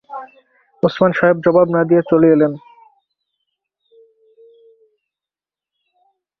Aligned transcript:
ওসমান 0.83 1.11
সাহেব 1.17 1.37
জবাব 1.45 1.67
না 1.75 1.81
দিয়ে 1.89 2.01
চলে 2.09 2.27
এলেন। 2.35 2.53